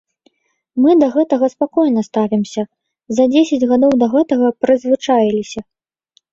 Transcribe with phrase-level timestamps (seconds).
[0.85, 2.61] Мы да гэтага спакойна ставімся,
[3.19, 5.59] за дзесяць гадоў да гэтага прызвычаіліся.